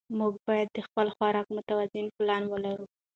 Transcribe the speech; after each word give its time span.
موږ 0.17 0.33
باید 0.47 0.67
د 0.73 0.77
خپل 0.87 1.07
خوراک 1.15 1.47
متوازن 1.55 2.05
پلان 2.17 2.43
ولرو 2.47 2.85